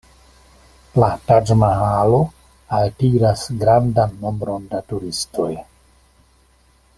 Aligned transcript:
La 1.01 1.09
Taĝ-Mahalo 1.31 2.21
altiras 2.77 3.45
grandan 3.65 4.17
nombron 4.25 4.67
da 4.73 4.81
turistoj. 4.93 5.51